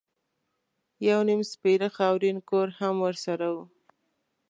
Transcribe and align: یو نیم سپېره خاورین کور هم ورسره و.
یو 1.07 1.19
نیم 1.27 1.41
سپېره 1.51 1.89
خاورین 1.95 2.37
کور 2.49 2.67
هم 2.79 2.95
ورسره 3.05 3.47
و. 3.55 3.57